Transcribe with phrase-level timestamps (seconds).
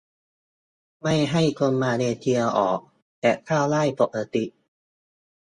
[1.01, 2.79] -ไม่ให้คนมาเลเซียออก
[3.19, 4.43] แต่เข้าได้ปกติ